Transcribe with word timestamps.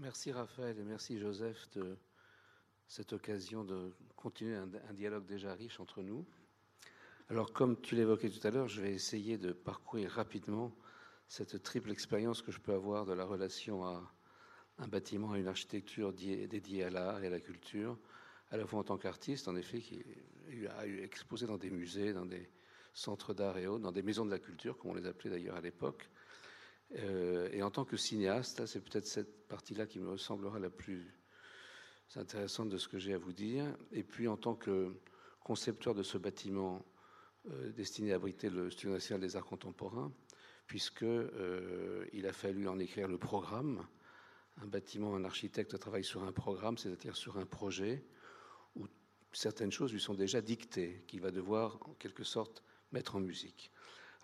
Merci 0.00 0.32
Raphaël 0.32 0.78
et 0.78 0.82
merci 0.82 1.18
Joseph 1.18 1.68
de 1.74 1.94
cette 2.86 3.12
occasion 3.12 3.64
de 3.64 3.92
continuer 4.16 4.56
un, 4.56 4.94
dialogue 4.94 5.26
déjà 5.26 5.52
riche 5.52 5.78
entre 5.78 6.00
nous. 6.00 6.24
Alors 7.28 7.52
comme 7.52 7.78
tu 7.78 7.96
l'évoquais 7.96 8.30
tout 8.30 8.46
à 8.46 8.50
l'heure, 8.50 8.66
je 8.66 8.80
vais 8.80 8.94
essayer 8.94 9.36
de 9.36 9.52
parcourir 9.52 10.10
rapidement 10.10 10.72
cette 11.28 11.62
triple 11.62 11.90
expérience 11.90 12.40
que 12.40 12.50
je 12.50 12.60
peux 12.60 12.72
avoir 12.72 13.04
de 13.04 13.12
la 13.12 13.26
relation 13.26 13.84
à 13.84 14.10
un 14.78 14.88
bâtiment, 14.88 15.32
à 15.32 15.38
une 15.38 15.48
architecture 15.48 16.14
dédiée 16.14 16.84
à 16.84 16.88
l'art 16.88 17.22
et 17.22 17.26
à 17.26 17.30
la 17.30 17.40
culture, 17.40 17.98
à 18.52 18.56
la 18.56 18.66
fois 18.66 18.80
en 18.80 18.84
tant 18.84 18.96
qu'artiste, 18.96 19.48
en 19.48 19.56
effet, 19.56 19.80
qui 19.80 20.02
a 20.78 20.86
exposé 20.86 21.46
dans 21.46 21.58
des 21.58 21.70
musées, 21.70 22.14
dans 22.14 22.24
des 22.24 22.48
centres 22.94 23.34
d'art 23.34 23.58
et 23.58 23.66
autres, 23.66 23.82
dans 23.82 23.92
des 23.92 24.02
maisons 24.02 24.24
de 24.24 24.30
la 24.30 24.38
culture, 24.38 24.78
comme 24.78 24.92
on 24.92 24.94
les 24.94 25.04
appelait 25.04 25.28
d'ailleurs 25.28 25.56
à 25.56 25.60
l'époque, 25.60 26.08
euh, 26.98 27.48
et 27.52 27.62
en 27.62 27.70
tant 27.70 27.84
que 27.84 27.96
cinéaste, 27.96 28.66
c'est 28.66 28.80
peut-être 28.80 29.06
cette 29.06 29.46
partie-là 29.48 29.86
qui 29.86 30.00
me 30.00 30.16
semblera 30.16 30.58
la 30.58 30.70
plus 30.70 31.06
intéressante 32.16 32.68
de 32.68 32.78
ce 32.78 32.88
que 32.88 32.98
j'ai 32.98 33.14
à 33.14 33.18
vous 33.18 33.32
dire. 33.32 33.66
Et 33.92 34.02
puis 34.02 34.28
en 34.28 34.36
tant 34.36 34.54
que 34.54 34.92
concepteur 35.40 35.94
de 35.94 36.02
ce 36.02 36.18
bâtiment 36.18 36.84
euh, 37.50 37.70
destiné 37.72 38.12
à 38.12 38.16
abriter 38.16 38.50
le 38.50 38.70
Studio 38.70 38.92
national 38.92 39.20
des 39.20 39.36
arts 39.36 39.46
contemporains, 39.46 40.12
puisque 40.66 41.04
euh, 41.04 42.06
il 42.12 42.26
a 42.26 42.32
fallu 42.32 42.68
en 42.68 42.78
écrire 42.78 43.08
le 43.08 43.18
programme. 43.18 43.86
Un 44.62 44.66
bâtiment, 44.66 45.14
un 45.14 45.24
architecte 45.24 45.78
travaille 45.78 46.04
sur 46.04 46.24
un 46.24 46.32
programme, 46.32 46.76
c'est-à-dire 46.76 47.16
sur 47.16 47.38
un 47.38 47.46
projet 47.46 48.04
où 48.74 48.86
certaines 49.32 49.72
choses 49.72 49.92
lui 49.92 50.00
sont 50.00 50.14
déjà 50.14 50.40
dictées, 50.40 51.04
qu'il 51.06 51.20
va 51.20 51.30
devoir 51.30 51.78
en 51.88 51.94
quelque 51.94 52.24
sorte 52.24 52.62
mettre 52.92 53.16
en 53.16 53.20
musique. 53.20 53.70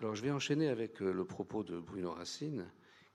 Alors 0.00 0.14
je 0.14 0.20
vais 0.20 0.30
enchaîner 0.30 0.68
avec 0.68 1.00
euh, 1.00 1.10
le 1.10 1.24
propos 1.24 1.64
de 1.64 1.78
Bruno 1.80 2.12
Racine, 2.12 2.66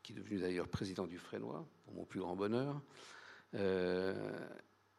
qui 0.01 0.13
est 0.13 0.15
devenu 0.15 0.39
d'ailleurs 0.39 0.67
président 0.67 1.05
du 1.05 1.19
Frénois, 1.19 1.63
pour 1.83 1.93
mon 1.93 2.05
plus 2.05 2.19
grand 2.19 2.35
bonheur. 2.35 2.81
Euh, 3.53 4.47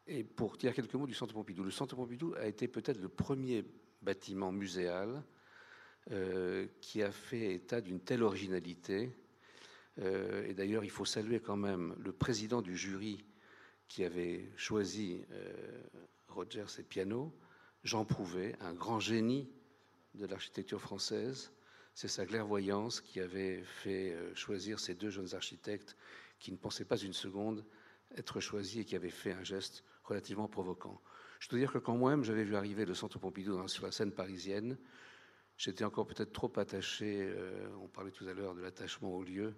et 0.07 0.23
pour 0.23 0.55
dire 0.55 0.73
quelques 0.73 0.93
mots 0.93 1.07
du 1.07 1.13
Centre 1.13 1.33
Pompidou. 1.33 1.61
Le 1.61 1.71
Centre 1.71 1.97
Pompidou 1.97 2.35
a 2.35 2.45
été 2.45 2.69
peut-être 2.69 3.01
le 3.01 3.09
premier 3.09 3.65
bâtiment 4.01 4.53
muséal 4.53 5.23
euh, 6.11 6.67
qui 6.79 7.03
a 7.03 7.11
fait 7.11 7.53
état 7.53 7.81
d'une 7.81 7.99
telle 7.99 8.23
originalité. 8.23 9.09
et 9.97 10.53
d'ailleurs, 10.53 10.85
il 10.85 10.89
faut 10.89 11.05
saluer 11.05 11.41
quand 11.41 11.57
même 11.57 11.95
le 11.99 12.13
président 12.13 12.61
du 12.61 12.77
jury 12.77 13.25
qui 13.89 14.05
avait 14.05 14.49
choisi 14.55 15.21
Rogers 16.29 16.79
et 16.79 16.83
Piano, 16.83 17.37
Jean 17.83 18.05
Prouvé, 18.05 18.55
un 18.61 18.73
grand 18.73 18.99
génie 18.99 19.49
de 20.15 20.25
l'architecture 20.25 20.81
française, 20.81 21.51
c'est 21.93 22.07
sa 22.07 22.25
clairvoyance 22.25 23.01
qui 23.01 23.19
avait 23.19 23.61
fait 23.63 24.13
euh, 24.13 24.33
choisir 24.35 24.79
ces 24.79 24.95
deux 24.95 25.09
jeunes 25.09 25.33
architectes 25.33 25.95
qui 26.39 26.51
ne 26.51 26.57
pensaient 26.57 26.85
pas 26.85 26.97
une 26.97 27.13
seconde 27.13 27.65
être 28.17 28.39
choisis 28.39 28.81
et 28.81 28.85
qui 28.85 28.95
avaient 28.95 29.09
fait 29.09 29.31
un 29.31 29.43
geste 29.43 29.83
relativement 30.03 30.47
provoquant. 30.47 31.01
Je 31.39 31.49
dois 31.49 31.59
dire 31.59 31.71
que 31.71 31.77
quand 31.77 31.97
moi-même 31.97 32.23
j'avais 32.23 32.43
vu 32.43 32.55
arriver 32.55 32.85
le 32.85 32.93
Centre 32.93 33.19
Pompidou 33.19 33.67
sur 33.67 33.85
la 33.85 33.91
scène 33.91 34.11
parisienne, 34.11 34.77
j'étais 35.57 35.83
encore 35.83 36.07
peut-être 36.07 36.31
trop 36.31 36.51
attaché, 36.57 37.21
euh, 37.21 37.67
on 37.81 37.87
parlait 37.87 38.11
tout 38.11 38.27
à 38.27 38.33
l'heure 38.33 38.55
de 38.55 38.61
l'attachement 38.61 39.13
au 39.13 39.23
lieu, 39.23 39.53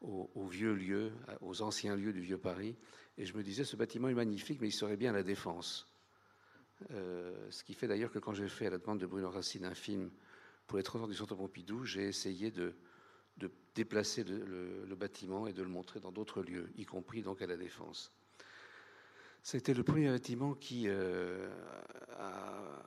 aux, 0.00 0.46
vieux 0.48 0.74
lieux, 0.74 1.12
aux 1.42 1.62
anciens 1.62 1.94
lieux 1.94 2.12
du 2.12 2.20
vieux 2.20 2.38
Paris, 2.38 2.76
et 3.18 3.24
je 3.24 3.36
me 3.36 3.42
disais 3.44 3.62
ce 3.62 3.76
bâtiment 3.76 4.08
est 4.08 4.14
magnifique, 4.14 4.60
mais 4.60 4.66
il 4.66 4.72
serait 4.72 4.96
bien 4.96 5.10
à 5.10 5.14
la 5.14 5.22
défense. 5.22 5.88
Euh, 6.90 7.50
ce 7.50 7.62
qui 7.62 7.74
fait 7.74 7.86
d'ailleurs 7.86 8.10
que 8.10 8.18
quand 8.18 8.32
j'ai 8.32 8.48
fait 8.48 8.66
à 8.66 8.70
la 8.70 8.78
demande 8.78 8.98
de 8.98 9.06
Bruno 9.06 9.30
Racine 9.30 9.64
un 9.64 9.74
film 9.74 10.10
pour 10.66 10.78
les 10.78 10.84
30 10.84 11.02
ans 11.02 11.08
du 11.08 11.14
Centre 11.14 11.34
Pompidou, 11.34 11.84
j'ai 11.84 12.04
essayé 12.04 12.50
de, 12.50 12.74
déplacer 13.74 14.24
le, 14.24 14.94
bâtiment 14.94 15.46
et 15.46 15.52
de 15.52 15.62
le 15.62 15.68
montrer 15.68 15.98
dans 15.98 16.12
d'autres 16.12 16.42
lieux, 16.42 16.70
y 16.76 16.84
compris 16.84 17.22
donc 17.22 17.40
à 17.42 17.46
la 17.46 17.56
Défense. 17.56 18.12
C'était 19.42 19.74
le 19.74 19.82
premier 19.82 20.08
bâtiment 20.08 20.54
qui 20.54 20.84
euh, 20.86 21.50
a 22.18 22.82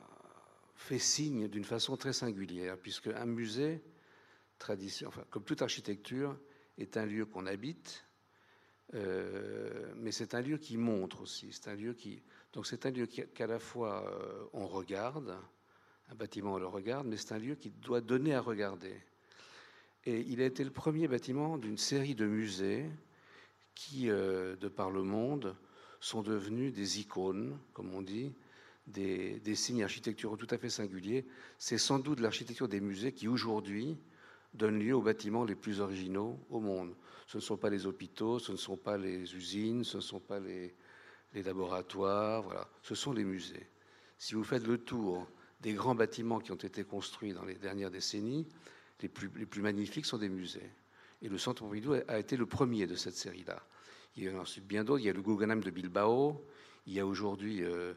fait 0.76 1.00
signe 1.00 1.48
d'une 1.48 1.66
façon 1.66 1.98
très 1.98 2.14
singulière, 2.14 2.78
puisque 2.78 3.08
un 3.08 3.26
musée, 3.26 3.84
tradition, 4.60 5.08
enfin, 5.08 5.26
comme 5.32 5.44
toute 5.44 5.62
architecture, 5.62 6.38
est 6.78 6.98
un 6.98 7.06
lieu 7.06 7.26
qu'on 7.26 7.46
habite, 7.46 8.06
euh, 8.94 9.92
mais 9.96 10.12
c'est 10.12 10.36
un 10.36 10.42
lieu 10.42 10.58
qui 10.58 10.78
montre 10.78 11.22
aussi. 11.22 11.52
C'est 11.52 11.70
un 11.70 11.76
lieu 11.76 11.94
qui, 11.94 12.22
donc 12.54 12.68
c'est 12.68 12.86
un 12.86 12.92
lieu 12.92 13.06
qu'à 13.08 13.48
la 13.48 13.60
fois 13.60 14.08
euh, 14.08 14.46
on 14.54 14.68
regarde, 14.68 15.36
un 16.10 16.16
bâtiment, 16.16 16.54
on 16.54 16.60
le 16.60 16.68
regarde, 16.68 17.08
mais 17.08 17.18
c'est 17.18 17.34
un 17.34 17.40
lieu 17.40 17.56
qui 17.56 17.70
doit 17.70 18.02
donner 18.02 18.34
à 18.34 18.42
regarder. 18.42 18.94
Et 20.06 20.22
il 20.28 20.42
a 20.42 20.46
été 20.46 20.64
le 20.64 20.72
premier 20.72 21.08
bâtiment 21.08 21.58
d'une 21.58 21.78
série 21.78 22.16
de 22.16 22.26
musées 22.26 22.86
qui, 23.74 24.10
euh, 24.10 24.56
de 24.56 24.68
par 24.68 24.92
le 24.92 25.04
monde, 25.04 25.56
sont 26.00 26.22
devenus 26.22 26.74
des 26.74 27.00
icônes, 27.00 27.58
comme 27.74 27.94
on 27.94 28.02
dit, 28.02 28.34
des, 28.88 29.56
signes 29.56 29.84
architecturaux 29.84 30.38
tout 30.38 30.48
à 30.52 30.60
fait 30.60 30.70
singuliers. 30.70 31.26
C'est 31.58 31.80
sans 31.80 31.98
doute 31.98 32.20
l'architecture 32.20 32.68
des 32.68 32.80
musées 32.80 33.14
qui, 33.14 33.28
aujourd'hui, 33.28 33.98
donne 34.54 34.80
lieu 34.80 34.96
aux 34.96 35.02
bâtiments 35.02 35.44
les 35.44 35.56
plus 35.56 35.82
originaux 35.82 36.40
au 36.50 36.60
monde. 36.60 36.96
Ce 37.28 37.38
ne 37.38 37.42
sont 37.42 37.58
pas 37.58 37.72
les 37.72 37.88
hôpitaux, 37.88 38.38
ce 38.38 38.52
ne 38.52 38.58
sont 38.58 38.78
pas 38.78 38.98
les 38.98 39.36
usines, 39.36 39.84
ce 39.84 39.98
ne 39.98 40.02
sont 40.02 40.20
pas 40.20 40.40
les, 40.40 40.76
les 41.34 41.42
laboratoires, 41.42 42.44
voilà. 42.44 42.70
ce 42.84 42.94
sont 42.94 43.12
les 43.12 43.24
musées. 43.24 43.68
Si 44.18 44.36
vous 44.36 44.44
faites 44.44 44.68
le 44.68 44.78
tour 44.78 45.28
des 45.62 45.74
grands 45.74 45.96
bâtiments 45.96 46.40
qui 46.40 46.52
ont 46.52 46.56
été 46.56 46.84
construits 46.84 47.34
dans 47.34 47.46
les 47.46 47.56
dernières 47.56 47.92
décennies, 47.92 48.48
les 49.02 49.10
plus, 49.10 49.62
magnifiques 49.62 50.06
sont 50.06 50.18
des 50.18 50.30
musées. 50.30 50.70
Et 51.22 51.30
le 51.30 51.38
Centre 51.38 51.64
Pompidou 51.64 51.96
a 52.08 52.20
été 52.20 52.38
le 52.38 52.46
premier 52.46 52.88
de 52.88 52.96
cette 52.96 53.16
série-là. 53.16 53.62
Il 54.16 54.24
y 54.24 54.30
a 54.30 54.40
ensuite 54.40 54.66
bien 54.66 54.84
d'autres. 54.84 55.02
Il 55.02 55.06
y 55.06 55.10
a 55.10 55.14
le 55.14 55.22
Guggenheim 55.22 55.60
de 55.60 55.70
Bilbao. 55.70 56.46
Il 56.88 56.94
y 56.94 57.00
a 57.00 57.06
aujourd'hui 57.06 57.64
euh, 57.64 57.94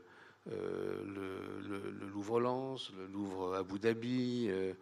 euh, 0.51 1.05
le, 1.05 2.07
Louvre-Lens, 2.09 2.93
le 2.97 3.07
Louvre 3.07 3.55
Abu 3.55 3.79
Dhabi, 3.79 4.47
euh, 4.49 4.73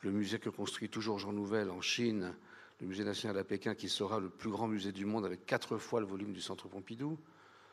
le 0.00 0.10
musée 0.10 0.38
que 0.38 0.48
construit 0.48 0.88
toujours 0.88 1.18
Jean 1.18 1.32
Nouvel 1.32 1.70
en 1.70 1.80
Chine, 1.80 2.34
le 2.80 2.86
musée 2.86 3.04
national 3.04 3.36
à 3.36 3.44
Pékin, 3.44 3.74
qui 3.74 3.88
sera 3.88 4.20
le 4.20 4.28
plus 4.28 4.50
grand 4.50 4.68
musée 4.68 4.92
du 4.92 5.04
monde 5.04 5.26
avec 5.26 5.44
quatre 5.44 5.76
fois 5.76 6.00
le 6.00 6.06
volume 6.06 6.32
du 6.32 6.40
Centre 6.40 6.68
Pompidou. 6.68 7.18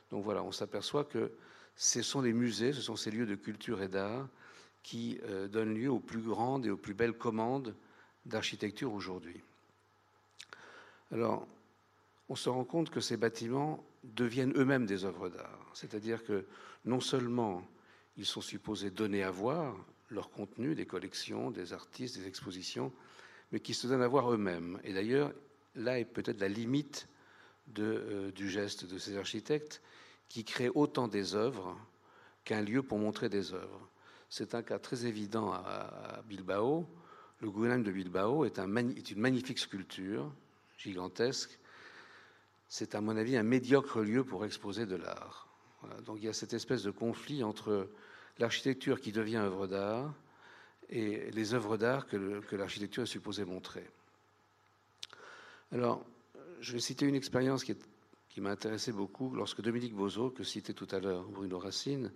Donc 0.09 0.23
voilà, 0.23 0.43
on 0.43 0.51
s'aperçoit 0.51 1.03
que 1.03 1.31
ce 1.75 2.01
sont 2.01 2.21
les 2.21 2.33
musées, 2.33 2.73
ce 2.73 2.81
sont 2.81 2.95
ces 2.95 3.11
lieux 3.11 3.25
de 3.25 3.35
culture 3.35 3.81
et 3.81 3.87
d'art 3.87 4.27
qui 4.85 5.19
euh, 5.23 5.47
donnent 5.47 5.73
lieu 5.73 5.89
aux 5.89 5.99
plus 5.99 6.21
grandes 6.21 6.67
et 6.67 6.69
aux 6.69 6.77
plus 6.77 6.93
belles 6.93 7.17
commandes 7.17 7.73
d'architecture 8.27 8.93
aujourd'hui. 8.93 9.41
Alors, 11.11 11.47
on 12.29 12.35
se 12.35 12.49
rend 12.49 12.65
compte 12.65 12.91
que 12.91 12.99
ces 12.99 13.17
bâtiments 13.17 13.83
deviennent 14.03 14.53
eux-mêmes 14.55 14.85
des 14.85 15.03
œuvres 15.03 15.29
d'art. 15.29 15.71
C'est-à-dire 15.73 16.23
que 16.23 16.45
non 16.85 16.99
seulement 16.99 17.67
ils 18.15 18.27
sont 18.27 18.41
supposés 18.41 18.91
donner 18.91 19.23
à 19.23 19.31
voir 19.31 19.75
leur 20.11 20.29
contenu, 20.29 20.75
des 20.75 20.85
collections, 20.85 21.49
des 21.49 21.73
artistes, 21.73 22.19
des 22.19 22.27
expositions, 22.27 22.93
mais 23.51 23.61
qui 23.61 23.73
se 23.73 23.87
donnent 23.87 24.03
à 24.03 24.07
voir 24.07 24.31
eux-mêmes. 24.31 24.79
Et 24.83 24.93
d'ailleurs, 24.93 25.33
là 25.73 25.99
est 25.99 26.05
peut-être 26.05 26.39
la 26.39 26.47
limite 26.47 27.07
euh, 27.79 28.31
du 28.33 28.51
geste 28.51 28.85
de 28.85 28.99
ces 28.99 29.17
architectes 29.17 29.81
qui 30.29 30.43
créent 30.43 30.69
autant 30.75 31.07
des 31.07 31.33
œuvres 31.33 31.75
qu'un 32.43 32.61
lieu 32.61 32.83
pour 32.83 32.99
montrer 32.99 33.29
des 33.29 33.51
œuvres. 33.51 33.89
C'est 34.37 34.53
un 34.53 34.63
cas 34.63 34.79
très 34.79 35.05
évident 35.05 35.53
à 35.53 36.21
Bilbao. 36.27 36.85
Le 37.39 37.49
Guggenheim 37.49 37.83
de 37.83 37.91
Bilbao 37.93 38.43
est, 38.43 38.59
un, 38.59 38.75
est 38.75 39.11
une 39.11 39.21
magnifique 39.21 39.57
sculpture, 39.57 40.29
gigantesque. 40.77 41.57
C'est 42.67 42.95
à 42.95 42.99
mon 42.99 43.15
avis 43.15 43.37
un 43.37 43.43
médiocre 43.43 44.01
lieu 44.01 44.25
pour 44.25 44.43
exposer 44.43 44.85
de 44.85 44.97
l'art. 44.97 45.47
Donc 46.05 46.17
il 46.17 46.25
y 46.25 46.27
a 46.27 46.33
cette 46.33 46.51
espèce 46.51 46.83
de 46.83 46.91
conflit 46.91 47.45
entre 47.45 47.89
l'architecture 48.37 48.99
qui 48.99 49.13
devient 49.13 49.37
œuvre 49.37 49.67
d'art 49.67 50.13
et 50.89 51.31
les 51.31 51.53
œuvres 51.53 51.77
d'art 51.77 52.05
que, 52.05 52.43
l'architecture 52.57 53.03
est 53.03 53.05
supposée 53.05 53.45
montrer. 53.45 53.89
Alors, 55.71 56.05
je 56.59 56.73
vais 56.73 56.81
citer 56.81 57.05
une 57.05 57.15
expérience 57.15 57.63
qui 57.63 58.41
m'a 58.41 58.51
intéressé 58.51 58.91
beaucoup 58.91 59.33
lorsque 59.33 59.61
Dominique 59.61 59.95
Bozo, 59.95 60.29
que 60.29 60.43
citait 60.43 60.73
tout 60.73 60.89
à 60.91 60.99
l'heure 60.99 61.23
Bruno 61.23 61.57
Racine, 61.57 62.11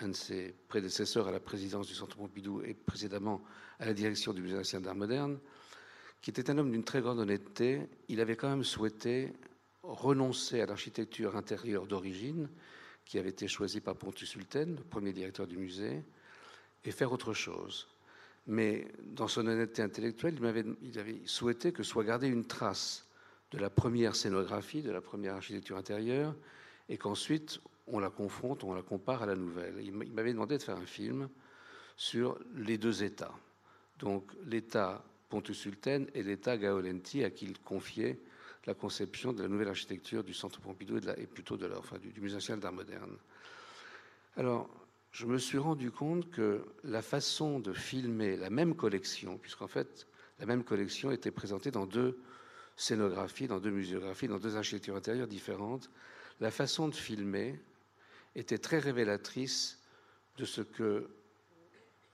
un 0.00 0.08
de 0.08 0.16
ses 0.16 0.54
prédécesseurs 0.68 1.28
à 1.28 1.32
la 1.32 1.40
présidence 1.40 1.86
du 1.86 1.94
Centre 1.94 2.16
Pompidou 2.16 2.62
et 2.62 2.74
précédemment 2.74 3.42
à 3.78 3.86
la 3.86 3.94
direction 3.94 4.32
du 4.32 4.42
Musée 4.42 4.56
national 4.56 4.84
d'art 4.84 4.94
moderne, 4.94 5.38
qui 6.20 6.30
était 6.30 6.50
un 6.50 6.58
homme 6.58 6.70
d'une 6.70 6.84
très 6.84 7.00
grande 7.00 7.18
honnêteté, 7.18 7.80
il 8.08 8.20
avait 8.20 8.36
quand 8.36 8.48
même 8.48 8.64
souhaité 8.64 9.32
renoncer 9.82 10.60
à 10.60 10.66
l'architecture 10.66 11.36
intérieure 11.36 11.86
d'origine, 11.86 12.48
qui 13.04 13.18
avait 13.18 13.30
été 13.30 13.48
choisie 13.48 13.80
par 13.80 13.96
Pontus 13.96 14.30
Sulten, 14.30 14.76
le 14.76 14.84
premier 14.84 15.12
directeur 15.12 15.46
du 15.46 15.56
musée, 15.56 16.02
et 16.84 16.92
faire 16.92 17.12
autre 17.12 17.32
chose. 17.32 17.88
Mais 18.46 18.86
dans 19.02 19.28
son 19.28 19.46
honnêteté 19.46 19.82
intellectuelle, 19.82 20.36
il 20.38 20.46
avait, 20.46 20.64
il 20.82 20.98
avait 20.98 21.20
souhaité 21.26 21.72
que 21.72 21.82
soit 21.82 22.04
gardée 22.04 22.28
une 22.28 22.44
trace 22.44 23.06
de 23.50 23.58
la 23.58 23.70
première 23.70 24.16
scénographie, 24.16 24.82
de 24.82 24.90
la 24.90 25.00
première 25.00 25.34
architecture 25.34 25.76
intérieure, 25.76 26.34
et 26.88 26.96
qu'ensuite 26.96 27.60
on 27.86 27.98
la 27.98 28.10
confronte, 28.10 28.64
on 28.64 28.74
la 28.74 28.82
compare 28.82 29.22
à 29.22 29.26
la 29.26 29.36
nouvelle. 29.36 29.74
Il 29.80 29.92
m'avait 29.92 30.32
demandé 30.32 30.58
de 30.58 30.62
faire 30.62 30.76
un 30.76 30.86
film 30.86 31.28
sur 31.96 32.38
les 32.54 32.78
deux 32.78 33.02
États. 33.02 33.34
Donc 33.98 34.30
l'État 34.44 35.04
Pontus 35.28 35.56
Sulten 35.56 36.06
et 36.14 36.22
l'État 36.22 36.56
Gaolenti 36.56 37.24
à 37.24 37.30
qui 37.30 37.46
il 37.46 37.58
confiait 37.60 38.18
la 38.66 38.74
conception 38.74 39.32
de 39.32 39.42
la 39.42 39.48
nouvelle 39.48 39.68
architecture 39.68 40.22
du 40.22 40.34
Centre 40.34 40.60
Pompidou 40.60 40.98
et, 40.98 41.26
plutôt 41.26 41.56
de 41.56 41.66
la, 41.66 41.78
enfin, 41.78 41.98
du, 41.98 42.20
Musée 42.20 42.36
national 42.36 42.60
d'art 42.60 42.72
moderne. 42.72 43.16
Alors, 44.36 44.68
je 45.10 45.26
me 45.26 45.38
suis 45.38 45.58
rendu 45.58 45.90
compte 45.90 46.30
que 46.30 46.64
la 46.84 47.02
façon 47.02 47.60
de 47.60 47.72
filmer 47.72 48.36
la 48.36 48.50
même 48.50 48.74
collection, 48.76 49.36
puisqu'en 49.36 49.66
fait, 49.66 50.06
la 50.38 50.46
même 50.46 50.64
collection 50.64 51.10
était 51.10 51.30
présentée 51.30 51.70
dans 51.70 51.86
deux 51.86 52.18
scénographies, 52.76 53.48
dans 53.48 53.60
deux 53.60 53.70
muséographies, 53.70 54.28
dans 54.28 54.38
deux 54.38 54.56
architectures 54.56 54.96
intérieures 54.96 55.26
différentes, 55.26 55.90
la 56.40 56.50
façon 56.50 56.88
de 56.88 56.94
filmer 56.94 57.60
était 58.34 58.58
très 58.58 58.78
révélatrice 58.78 59.80
de 60.36 60.44
ce 60.44 60.62
que 60.62 61.08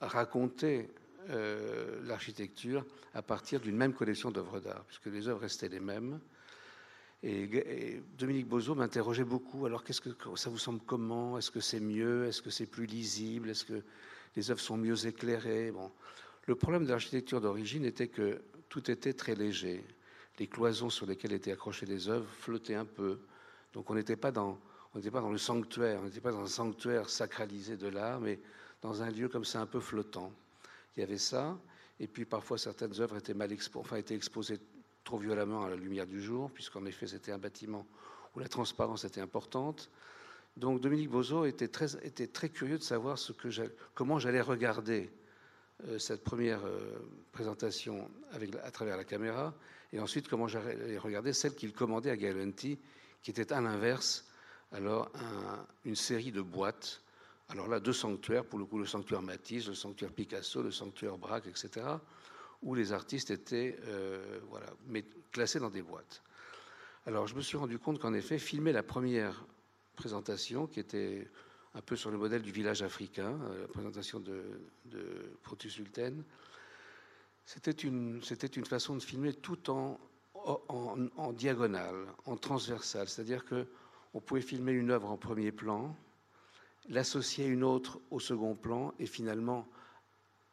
racontait 0.00 0.90
euh, 1.30 2.00
l'architecture 2.06 2.84
à 3.14 3.22
partir 3.22 3.60
d'une 3.60 3.76
même 3.76 3.92
collection 3.92 4.30
d'œuvres 4.30 4.60
d'art, 4.60 4.84
puisque 4.86 5.06
les 5.06 5.28
œuvres 5.28 5.40
restaient 5.40 5.68
les 5.68 5.80
mêmes. 5.80 6.20
Et, 7.22 8.00
Dominique 8.16 8.48
Bozo 8.48 8.74
m'interrogeait 8.74 9.24
beaucoup. 9.24 9.66
Alors, 9.66 9.82
qu'est-ce 9.82 10.00
que 10.00 10.10
ça 10.36 10.50
vous 10.50 10.58
semble 10.58 10.80
comment? 10.86 11.36
Est-ce 11.36 11.50
que 11.50 11.60
c'est 11.60 11.80
mieux? 11.80 12.26
Est-ce 12.26 12.42
que 12.42 12.50
c'est 12.50 12.66
plus 12.66 12.86
lisible? 12.86 13.50
Est-ce 13.50 13.64
que 13.64 13.82
les 14.36 14.50
œuvres 14.50 14.60
sont 14.60 14.76
mieux 14.76 15.06
éclairées? 15.06 15.72
Bon, 15.72 15.90
le 16.46 16.54
problème 16.54 16.84
de 16.84 16.90
l'architecture 16.90 17.40
d'origine 17.40 17.84
était 17.84 18.08
que 18.08 18.40
tout 18.68 18.90
était 18.90 19.12
très 19.12 19.34
léger. 19.34 19.84
Les 20.38 20.46
cloisons 20.46 20.90
sur 20.90 21.06
lesquelles 21.06 21.32
étaient 21.32 21.52
accrochées 21.52 21.86
les 21.86 22.08
œuvres 22.08 22.30
flottaient 22.30 22.76
un 22.76 22.84
peu. 22.84 23.18
Donc, 23.74 23.90
on 23.90 23.94
n'était 23.94 24.16
pas 24.16 24.30
dans 24.30 24.58
on 24.94 24.98
n'était 24.98 25.10
pas 25.10 25.20
dans 25.20 25.30
le 25.30 25.38
sanctuaire, 25.38 26.00
on 26.00 26.04
n'était 26.04 26.20
pas 26.20 26.32
dans 26.32 26.42
un 26.42 26.46
sanctuaire 26.46 27.10
sacralisé 27.10 27.76
de 27.76 27.88
l'art, 27.88 28.20
mais 28.20 28.40
dans 28.82 29.02
un 29.02 29.10
lieu 29.10 29.28
comme 29.28 29.44
ça 29.44 29.60
un 29.60 29.66
peu 29.66 29.80
flottant. 29.80 30.32
Il 30.96 31.00
y 31.00 31.02
avait 31.02 31.18
ça, 31.18 31.58
et 32.00 32.06
puis 32.06 32.24
parfois 32.24 32.58
certaines 32.58 33.00
œuvres 33.00 33.16
étaient 33.16 33.34
mal 33.34 33.52
exposées, 33.52 34.58
trop 35.04 35.18
violemment 35.18 35.64
à 35.64 35.70
la 35.70 35.76
lumière 35.76 36.06
du 36.06 36.20
jour, 36.22 36.50
puisqu'en 36.50 36.84
effet 36.86 37.06
c'était 37.06 37.32
un 37.32 37.38
bâtiment 37.38 37.86
où 38.34 38.40
la 38.40 38.48
transparence 38.48 39.04
était 39.04 39.20
importante. 39.20 39.90
Donc 40.56 40.80
Dominique 40.80 41.10
Bozo 41.10 41.44
était 41.44 41.68
très, 41.68 42.48
curieux 42.48 42.78
de 42.78 42.82
savoir 42.82 43.16
comment 43.94 44.18
j'allais 44.18 44.40
regarder 44.40 45.10
euh, 45.86 45.98
cette 45.98 46.24
première 46.24 46.64
euh, 46.64 46.98
présentation 47.30 48.10
à 48.64 48.70
travers 48.70 48.96
la 48.96 49.04
caméra, 49.04 49.54
et 49.92 50.00
ensuite 50.00 50.28
comment 50.28 50.48
j'allais 50.48 50.98
regarder 50.98 51.32
celle 51.32 51.54
qu'il 51.54 51.72
commandait 51.72 52.10
à 52.10 52.16
Galanti, 52.16 52.78
qui 53.22 53.30
était 53.30 53.52
à 53.52 53.60
l'inverse 53.60 54.27
alors 54.72 55.10
une 55.84 55.96
série 55.96 56.32
de 56.32 56.40
boîtes. 56.42 57.02
Alors 57.50 57.68
là, 57.68 57.80
deux 57.80 57.92
sanctuaires, 57.94 58.44
pour 58.44 58.58
le 58.58 58.66
coup, 58.66 58.78
le 58.78 58.86
sanctuaire 58.86 59.22
Matisse, 59.22 59.68
le 59.68 59.74
sanctuaire 59.74 60.12
Picasso, 60.12 60.62
le 60.62 60.70
sanctuaire 60.70 61.16
Braque, 61.16 61.46
etc., 61.46 61.86
où 62.62 62.74
les 62.74 62.92
artistes 62.92 63.30
étaient 63.30 63.78
euh, 63.86 64.40
voilà, 64.50 64.66
classés 65.32 65.60
dans 65.60 65.70
des 65.70 65.82
boîtes. 65.82 66.22
Alors 67.06 67.26
je 67.26 67.34
me 67.34 67.40
suis 67.40 67.56
rendu 67.56 67.78
compte 67.78 68.00
qu'en 68.00 68.12
effet, 68.12 68.38
filmer 68.38 68.72
la 68.72 68.82
première 68.82 69.46
présentation, 69.96 70.66
qui 70.66 70.80
était 70.80 71.30
un 71.74 71.80
peu 71.80 71.96
sur 71.96 72.10
le 72.10 72.18
modèle 72.18 72.42
du 72.42 72.50
village 72.50 72.82
africain, 72.82 73.38
euh, 73.42 73.62
la 73.62 73.68
présentation 73.68 74.20
de, 74.20 74.42
de 74.86 75.32
Protus 75.42 75.80
c'était 77.46 77.70
une, 77.70 78.20
une 78.56 78.66
façon 78.66 78.94
de 78.94 79.00
filmer 79.00 79.32
tout 79.32 79.70
en, 79.70 79.98
en, 80.34 80.96
en 81.16 81.32
diagonale, 81.32 82.06
en 82.26 82.36
transversale, 82.36 83.08
c'est-à-dire 83.08 83.44
que 83.46 83.66
on 84.14 84.20
pouvait 84.20 84.40
filmer 84.40 84.72
une 84.72 84.90
œuvre 84.90 85.10
en 85.10 85.16
premier 85.16 85.52
plan, 85.52 85.96
l'associer 86.88 87.44
à 87.44 87.48
une 87.48 87.64
autre 87.64 88.00
au 88.10 88.20
second 88.20 88.54
plan 88.54 88.94
et 88.98 89.06
finalement 89.06 89.68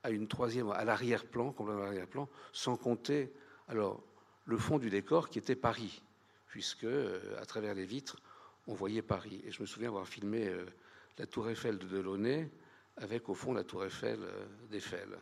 à 0.04 0.12
une 0.12 0.28
troisième, 0.28 0.70
à 0.70 0.86
l'arrière-plan, 0.86 1.52
complètement 1.52 1.84
à 1.84 1.86
l'arrière-plan, 1.86 2.30
sans 2.54 2.78
compter 2.78 3.34
alors 3.68 4.04
le 4.46 4.58
fond 4.58 4.78
du 4.78 4.90
décor 4.90 5.30
qui 5.30 5.40
était 5.40 5.56
Paris, 5.56 6.04
puisque 6.48 6.84
euh, 6.84 7.42
à 7.42 7.46
travers 7.46 7.74
les 7.74 7.86
vitres, 7.86 8.18
on 8.68 8.74
voyait 8.74 9.02
Paris. 9.02 9.42
Et 9.46 9.52
je 9.52 9.62
me 9.62 9.66
souviens 9.66 9.90
avoir 9.90 10.08
filmé 10.08 10.48
euh, 10.48 10.66
la 11.18 11.26
tour 11.26 11.50
Eiffel 11.50 11.78
de 11.78 11.88
Delaunay 11.88 12.52
avec 12.98 13.30
au 13.30 13.34
fond 13.34 13.54
la 13.54 13.64
tour 13.64 13.84
Eiffel 13.84 14.20
euh, 14.22 14.46
d'Eiffel. 14.70 15.18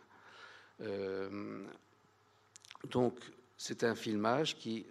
donc 2.89 3.17
c'était 3.57 3.85
un 3.85 3.95
filmage 3.95 4.57
qui 4.57 4.85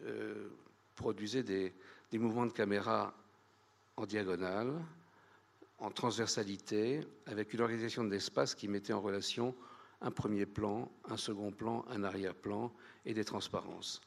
produisait 0.94 1.42
des, 1.42 1.74
des 2.10 2.18
mouvements 2.18 2.46
de 2.46 2.52
caméra 2.52 3.12
en 3.96 4.06
diagonale, 4.06 4.72
en 5.78 5.90
transversalité, 5.90 7.00
avec 7.26 7.52
une 7.52 7.60
organisation 7.60 8.04
de 8.04 8.10
l'espace 8.10 8.54
qui 8.54 8.68
mettait 8.68 8.92
en 8.92 9.00
relation 9.00 9.54
un 10.00 10.10
premier 10.10 10.46
plan, 10.46 10.90
un 11.08 11.16
second 11.16 11.50
plan, 11.50 11.84
un 11.90 12.04
arrière-plan 12.04 12.72
et 13.04 13.14
des 13.14 13.24
transparences. 13.24 14.00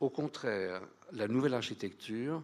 Au 0.00 0.10
contraire, 0.10 0.82
la 1.12 1.28
nouvelle 1.28 1.54
architecture, 1.54 2.42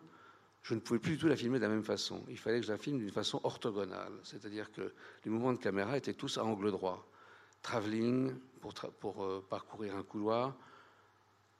je 0.62 0.74
ne 0.74 0.80
pouvais 0.80 0.98
plus 0.98 1.12
du 1.12 1.18
tout 1.18 1.28
la 1.28 1.36
filmer 1.36 1.58
de 1.58 1.64
la 1.64 1.68
même 1.68 1.84
façon. 1.84 2.24
Il 2.28 2.38
fallait 2.38 2.60
que 2.60 2.66
je 2.66 2.72
la 2.72 2.78
filme 2.78 2.98
d'une 2.98 3.10
façon 3.10 3.40
orthogonale, 3.44 4.12
c'est-à-dire 4.22 4.72
que 4.72 4.92
les 5.24 5.30
mouvements 5.30 5.52
de 5.52 5.58
caméra 5.58 5.96
étaient 5.96 6.14
tous 6.14 6.38
à 6.38 6.44
angle 6.44 6.70
droit. 6.70 7.06
Travelling 7.62 8.34
pour, 8.60 8.74
pour 8.74 9.24
euh, 9.24 9.44
parcourir 9.48 9.96
un 9.96 10.02
couloir, 10.02 10.56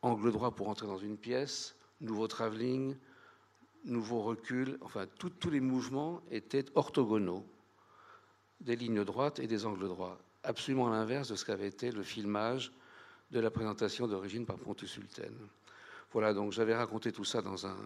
angle 0.03 0.33
droit 0.33 0.51
pour 0.51 0.69
entrer 0.69 0.87
dans 0.87 0.99
une 0.99 1.17
pièce, 1.17 1.77
nouveau 2.01 2.27
travelling, 2.27 2.97
nouveau 3.85 4.23
recul, 4.23 4.79
enfin 4.81 5.07
tous 5.19 5.51
les 5.51 5.61
mouvements 5.61 6.23
étaient 6.31 6.65
orthogonaux, 6.75 7.45
des 8.61 8.77
lignes 8.77 9.05
droites 9.05 9.39
et 9.39 9.47
des 9.47 9.67
angles 9.67 9.89
droits, 9.89 10.19
absolument 10.43 10.89
l'inverse 10.89 11.29
de 11.29 11.37
ce 11.37 11.45
qu'avait 11.45 11.69
été 11.69 11.91
le 11.91 12.03
filmage 12.03 12.73
de 13.31 13.41
la 13.41 13.51
présentation 13.51 14.07
d'origine 14.07 14.47
par 14.47 14.57
Pontus 14.59 14.91
Sulten. 14.91 15.35
Voilà, 16.13 16.33
donc 16.33 16.53
j'avais 16.53 16.75
raconté 16.75 17.13
tout 17.13 17.25
ça 17.25 17.43
dans 17.43 17.67
un, 17.67 17.77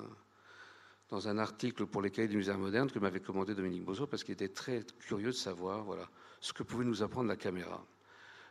dans 1.08 1.28
un 1.28 1.38
article 1.38 1.86
pour 1.86 2.02
les 2.02 2.10
cahiers 2.10 2.28
du 2.28 2.36
musée 2.36 2.52
moderne 2.54 2.90
que 2.90 2.98
m'avait 2.98 3.20
commandé 3.20 3.54
Dominique 3.54 3.84
Bozo 3.84 4.06
parce 4.06 4.22
qu'il 4.22 4.34
était 4.34 4.48
très 4.48 4.84
curieux 5.00 5.28
de 5.28 5.32
savoir 5.32 5.84
voilà, 5.84 6.08
ce 6.40 6.52
que 6.52 6.62
pouvait 6.62 6.84
nous 6.84 7.02
apprendre 7.02 7.28
la 7.28 7.36
caméra. 7.36 7.84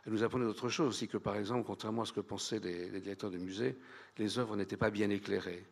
Elle 0.04 0.12
nous 0.12 0.22
apprenait 0.22 0.46
d'autres 0.46 0.68
choses 0.68 0.88
aussi, 0.88 1.06
que 1.06 1.18
par 1.18 1.36
exemple, 1.36 1.64
contrairement 1.66 2.02
à 2.02 2.06
ce 2.06 2.12
que 2.12 2.20
pensaient 2.20 2.60
les, 2.60 2.88
les 2.88 3.00
directeurs 3.00 3.30
de 3.30 3.38
musée, 3.38 3.78
les 4.16 4.38
œuvres 4.38 4.56
n'étaient 4.56 4.76
pas 4.76 4.90
bien 4.90 5.10
éclairées. 5.10 5.64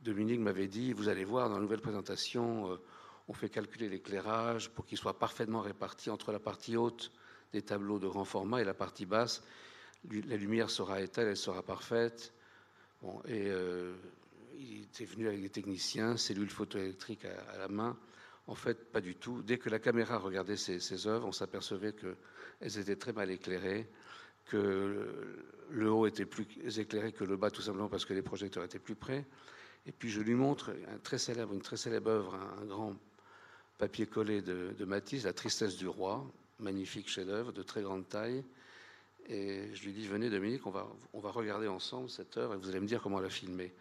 Dominique 0.00 0.40
m'avait 0.40 0.68
dit, 0.68 0.92
vous 0.92 1.08
allez 1.08 1.24
voir, 1.24 1.48
dans 1.48 1.56
la 1.56 1.62
nouvelle 1.62 1.80
présentation, 1.80 2.70
euh, 2.72 2.76
on 3.28 3.32
fait 3.32 3.48
calculer 3.48 3.88
l'éclairage 3.88 4.70
pour 4.70 4.86
qu'il 4.86 4.98
soit 4.98 5.18
parfaitement 5.18 5.60
réparti 5.60 6.10
entre 6.10 6.32
la 6.32 6.38
partie 6.38 6.76
haute 6.76 7.10
des 7.52 7.62
tableaux 7.62 7.98
de 7.98 8.06
grand 8.06 8.24
format 8.24 8.60
et 8.60 8.64
la 8.64 8.74
partie 8.74 9.06
basse. 9.06 9.42
La 10.10 10.36
lumière 10.36 10.70
sera 10.70 11.00
étale, 11.00 11.28
elle 11.28 11.36
sera 11.36 11.62
parfaite. 11.62 12.32
Et 13.26 13.48
euh, 13.48 13.94
il 14.58 14.82
était 14.82 15.04
venu 15.04 15.26
avec 15.26 15.40
des 15.40 15.50
techniciens, 15.50 16.16
cellules 16.16 16.50
photoélectriques 16.50 17.24
à, 17.24 17.58
la 17.58 17.68
main. 17.68 17.96
En 18.46 18.54
fait, 18.54 18.92
pas 18.92 19.00
du 19.00 19.16
tout. 19.16 19.42
Dès 19.42 19.58
que 19.58 19.68
la 19.68 19.78
caméra 19.78 20.18
regardait 20.18 20.56
ces 20.56 21.06
œuvres, 21.08 21.26
on 21.26 21.32
s'apercevait 21.32 21.94
qu'elles 21.94 22.78
étaient 22.78 22.96
très 22.96 23.12
mal 23.12 23.30
éclairées, 23.30 23.88
que 24.44 25.44
le 25.70 25.90
haut 25.90 26.06
était 26.06 26.26
plus 26.26 26.46
éclairé 26.78 27.12
que 27.12 27.24
le 27.24 27.36
bas, 27.36 27.50
tout 27.50 27.62
simplement 27.62 27.88
parce 27.88 28.04
que 28.04 28.14
les 28.14 28.22
projecteurs 28.22 28.62
étaient 28.62 28.78
plus 28.78 28.94
près. 28.94 29.26
Et 29.86 29.92
puis 29.92 30.10
je 30.10 30.20
lui 30.20 30.34
montre 30.34 30.70
une 30.70 31.00
très 31.00 31.18
célèbre 31.18 32.10
œuvre, 32.10 32.34
un, 32.34 32.64
grand 32.64 32.96
papier 33.78 34.06
collé 34.06 34.42
de, 34.42 34.84
Matisse, 34.84 35.24
La 35.24 35.32
tristesse 35.32 35.76
du 35.76 35.86
roi, 35.86 36.26
magnifique 36.58 37.08
chef-d'œuvre 37.08 37.52
de 37.52 37.62
très 37.62 37.82
grande 37.82 38.08
taille. 38.08 38.44
Et 39.28 39.74
je 39.74 39.84
lui 39.84 39.92
dis 39.92 40.06
Venez, 40.06 40.28
Dominique, 40.30 40.66
on 40.66 40.70
va, 40.70 40.88
va 41.14 41.30
regarder 41.30 41.68
ensemble 41.68 42.10
cette 42.10 42.36
œuvre 42.36 42.54
et 42.54 42.56
vous 42.56 42.68
allez 42.68 42.80
me 42.80 42.86
dire 42.86 43.00
comment 43.00 43.20
la 43.20 43.30
filmer. 43.30 43.72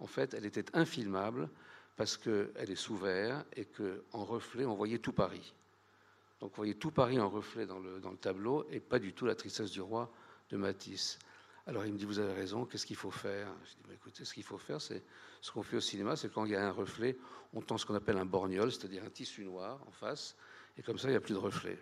En 0.00 0.06
fait, 0.06 0.34
elle 0.34 0.44
était 0.44 0.66
infilmable 0.76 1.48
parce 1.96 2.16
qu'elle 2.16 2.70
est 2.70 2.76
sous 2.76 2.96
verre 2.96 3.44
et 3.56 3.64
qu'en 3.64 4.24
reflet, 4.24 4.64
on 4.66 4.74
voyait 4.74 4.98
tout 4.98 5.12
Paris. 5.12 5.54
Donc, 6.40 6.52
on 6.54 6.56
voyait 6.56 6.74
tout 6.74 6.90
Paris 6.90 7.20
en 7.20 7.30
reflet 7.30 7.64
dans 7.64 7.78
le, 7.78 8.00
dans 8.00 8.10
le 8.10 8.16
tableau 8.16 8.66
et 8.70 8.80
pas 8.80 8.98
du 8.98 9.12
tout 9.12 9.24
la 9.24 9.34
tristesse 9.34 9.70
du 9.70 9.80
roi 9.80 10.10
de 10.50 10.56
Matisse. 10.56 11.18
Alors 11.66 11.86
il 11.86 11.92
me 11.94 11.98
dit, 11.98 12.04
vous 12.04 12.18
avez 12.18 12.34
raison, 12.34 12.66
qu'est-ce 12.66 12.84
qu'il 12.84 12.96
faut 12.96 13.10
faire? 13.10 13.48
Je 13.64 13.70
dis, 13.70 13.82
bah, 13.88 13.94
écoutez, 13.94 14.24
ce 14.24 14.34
qu'il 14.34 14.42
faut 14.42 14.58
faire, 14.58 14.82
c'est 14.82 15.02
ce 15.40 15.50
qu'on 15.50 15.62
fait 15.62 15.76
au 15.76 15.80
cinéma, 15.80 16.14
c'est 16.14 16.30
quand 16.30 16.44
il 16.44 16.52
y 16.52 16.56
a 16.56 16.66
un 16.66 16.70
reflet, 16.70 17.16
on 17.54 17.62
tend 17.62 17.78
ce 17.78 17.86
qu'on 17.86 17.94
appelle 17.94 18.18
un 18.18 18.26
borgnole, 18.26 18.70
c'est-à-dire 18.70 19.02
un 19.02 19.10
tissu 19.10 19.44
noir 19.44 19.80
en 19.86 19.90
face, 19.90 20.36
et 20.76 20.82
comme 20.82 20.98
ça, 20.98 21.08
il 21.08 21.12
n'y 21.12 21.16
a 21.16 21.20
plus 21.20 21.32
de 21.32 21.38
reflet. 21.38 21.78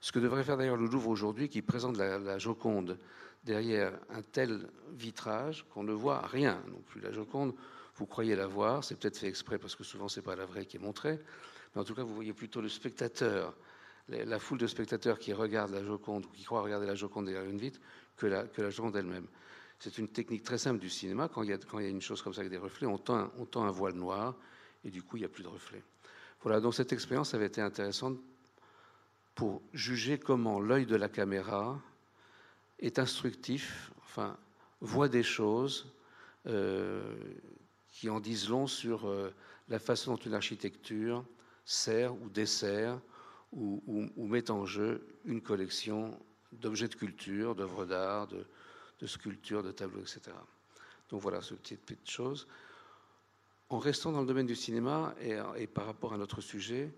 Ce 0.00 0.10
que 0.10 0.18
devrait 0.18 0.42
faire 0.42 0.56
d'ailleurs 0.56 0.76
le 0.76 0.86
Louvre 0.86 1.08
aujourd'hui, 1.08 1.48
qui 1.48 1.62
présente 1.62 1.96
la, 1.96 2.38
Joconde 2.38 2.98
derrière 3.44 3.96
un 4.10 4.22
tel 4.22 4.68
vitrage 4.90 5.64
qu'on 5.70 5.84
ne 5.84 5.92
voit 5.92 6.26
rien 6.26 6.60
non 6.68 6.80
plus. 6.80 7.00
La 7.00 7.12
Joconde, 7.12 7.54
vous 7.94 8.06
croyez 8.06 8.34
la 8.34 8.48
voir, 8.48 8.82
c'est 8.82 8.96
peut-être 8.96 9.18
fait 9.18 9.28
exprès 9.28 9.58
parce 9.58 9.76
que 9.76 9.84
souvent 9.84 10.08
c'est 10.08 10.22
pas 10.22 10.34
la 10.34 10.46
vraie 10.46 10.66
qui 10.66 10.78
est 10.78 10.80
montrée, 10.80 11.20
mais 11.74 11.80
en 11.80 11.84
tout 11.84 11.94
cas 11.94 12.02
vous 12.02 12.14
voyez 12.14 12.32
plutôt 12.32 12.60
le 12.60 12.68
spectateur, 12.68 13.54
la 14.08 14.38
foule 14.38 14.58
de 14.58 14.66
spectateurs 14.66 15.18
qui 15.18 15.32
regardent 15.32 15.72
la 15.72 15.84
Joconde 15.84 16.26
ou 16.26 16.28
qui 16.28 16.44
croient 16.44 16.62
regarder 16.62 16.86
la 16.86 16.94
Joconde 16.94 17.26
derrière 17.26 17.48
une 17.48 17.58
vitre 17.58 17.80
que 18.16 18.26
la, 18.26 18.70
Joconde 18.70 18.96
elle-même. 18.96 19.26
C'est 19.78 19.98
une 19.98 20.08
technique 20.08 20.42
très 20.42 20.58
simple 20.58 20.78
du 20.78 20.90
cinéma. 20.90 21.28
Quand 21.28 21.42
il 21.42 21.50
y 21.50 21.52
a, 21.52 21.88
une 21.88 22.02
chose 22.02 22.22
comme 22.22 22.34
ça 22.34 22.40
avec 22.40 22.50
des 22.50 22.58
reflets, 22.58 22.86
on 22.86 22.98
tend, 22.98 23.30
un 23.56 23.70
voile 23.70 23.94
noir 23.94 24.36
et 24.84 24.90
du 24.90 25.02
coup, 25.02 25.16
il 25.16 25.20
n'y 25.20 25.26
a 25.26 25.28
plus 25.28 25.42
de 25.42 25.48
reflets. 25.48 25.82
Voilà, 26.42 26.60
donc 26.60 26.74
cette 26.74 26.92
expérience 26.92 27.34
avait 27.34 27.46
été 27.46 27.60
intéressante 27.60 28.18
pour 29.34 29.62
juger 29.72 30.18
comment 30.18 30.60
l'œil 30.60 30.86
de 30.86 30.96
la 30.96 31.08
caméra 31.08 31.80
est 32.80 32.98
instructif, 32.98 33.92
enfin, 34.04 34.36
voit 34.80 35.08
des 35.08 35.22
choses, 35.22 35.92
euh, 36.46 37.14
qui 37.88 38.10
en 38.10 38.20
disent 38.20 38.48
long 38.48 38.66
sur 38.66 39.08
la 39.68 39.78
façon 39.78 40.14
dont 40.14 40.20
une 40.20 40.34
architecture 40.34 41.24
sert 41.64 42.14
ou 42.14 42.28
dessert 42.28 43.00
ou, 43.52 44.26
met 44.26 44.50
en 44.50 44.64
jeu 44.64 45.06
une 45.24 45.42
collection 45.42 46.18
d'objets 46.52 46.88
de 46.88 46.94
culture, 46.94 47.54
d'œuvres 47.54 47.86
d'art, 47.86 48.28
de, 48.28 49.06
sculptures, 49.06 49.62
de 49.62 49.72
tableaux, 49.72 50.00
etc. 50.00 50.20
Donc 51.10 51.20
voilà 51.20 51.42
ce 51.42 51.54
petit 51.54 51.76
petite 51.76 52.08
chose. 52.08 52.46
En 53.68 53.78
restant 53.78 54.12
dans 54.12 54.20
le 54.20 54.26
domaine 54.26 54.46
du 54.46 54.54
cinéma 54.54 55.14
et, 55.56 55.66
par 55.66 55.86
rapport 55.86 56.12
à 56.12 56.18
notre 56.18 56.40
sujet, 56.40 56.92